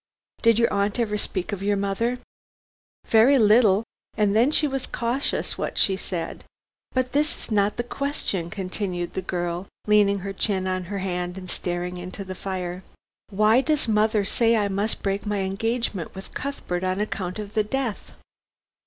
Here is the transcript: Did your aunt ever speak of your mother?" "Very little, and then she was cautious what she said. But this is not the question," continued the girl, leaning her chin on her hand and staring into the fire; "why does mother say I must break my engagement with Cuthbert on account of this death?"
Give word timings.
Did 0.41 0.57
your 0.57 0.73
aunt 0.73 0.97
ever 0.99 1.15
speak 1.15 1.51
of 1.51 1.61
your 1.61 1.77
mother?" 1.77 2.17
"Very 3.05 3.37
little, 3.37 3.83
and 4.17 4.35
then 4.35 4.49
she 4.49 4.67
was 4.67 4.87
cautious 4.87 5.59
what 5.59 5.77
she 5.77 5.95
said. 5.95 6.43
But 6.93 7.11
this 7.11 7.37
is 7.37 7.51
not 7.51 7.77
the 7.77 7.83
question," 7.83 8.49
continued 8.49 9.13
the 9.13 9.21
girl, 9.21 9.67
leaning 9.85 10.17
her 10.25 10.33
chin 10.33 10.65
on 10.65 10.85
her 10.85 10.97
hand 10.97 11.37
and 11.37 11.47
staring 11.51 11.97
into 11.97 12.23
the 12.25 12.33
fire; 12.33 12.81
"why 13.29 13.61
does 13.61 13.87
mother 13.87 14.25
say 14.25 14.55
I 14.57 14.69
must 14.69 15.03
break 15.03 15.27
my 15.27 15.41
engagement 15.41 16.15
with 16.15 16.33
Cuthbert 16.33 16.83
on 16.83 16.99
account 16.99 17.37
of 17.37 17.53
this 17.53 17.67
death?" 17.67 18.13